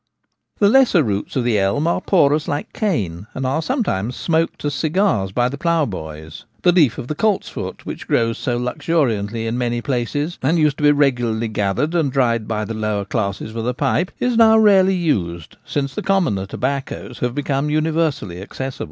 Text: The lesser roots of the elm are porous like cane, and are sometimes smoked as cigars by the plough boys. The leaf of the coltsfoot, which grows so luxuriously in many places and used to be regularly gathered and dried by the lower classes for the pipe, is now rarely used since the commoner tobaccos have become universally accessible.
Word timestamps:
The 0.57 0.67
lesser 0.67 1.03
roots 1.03 1.35
of 1.35 1.43
the 1.43 1.59
elm 1.59 1.85
are 1.85 2.01
porous 2.01 2.47
like 2.47 2.73
cane, 2.73 3.27
and 3.35 3.45
are 3.45 3.61
sometimes 3.61 4.15
smoked 4.15 4.65
as 4.65 4.73
cigars 4.73 5.31
by 5.31 5.47
the 5.47 5.59
plough 5.59 5.85
boys. 5.85 6.45
The 6.63 6.71
leaf 6.71 6.97
of 6.97 7.07
the 7.07 7.13
coltsfoot, 7.13 7.81
which 7.85 8.07
grows 8.07 8.39
so 8.39 8.57
luxuriously 8.57 9.45
in 9.45 9.59
many 9.59 9.79
places 9.79 10.39
and 10.41 10.57
used 10.57 10.77
to 10.77 10.83
be 10.85 10.91
regularly 10.91 11.49
gathered 11.49 11.93
and 11.93 12.11
dried 12.11 12.47
by 12.47 12.65
the 12.65 12.73
lower 12.73 13.05
classes 13.05 13.51
for 13.51 13.61
the 13.61 13.75
pipe, 13.75 14.09
is 14.19 14.37
now 14.37 14.57
rarely 14.57 14.95
used 14.95 15.57
since 15.63 15.93
the 15.93 16.01
commoner 16.01 16.47
tobaccos 16.47 17.19
have 17.19 17.35
become 17.35 17.69
universally 17.69 18.41
accessible. 18.41 18.79